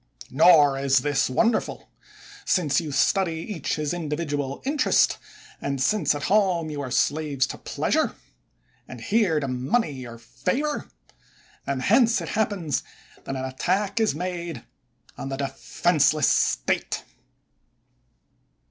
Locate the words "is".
0.79-1.01, 13.99-14.15